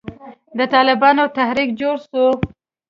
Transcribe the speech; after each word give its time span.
د 0.57 0.59
طالبانو 0.73 1.23
تحريک 1.37 1.69
جوړ 1.81 1.95
سو. 2.09 2.25